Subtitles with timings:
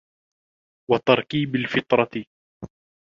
[0.91, 2.25] وَتَرْكِيبِ الْفِطْرَةِ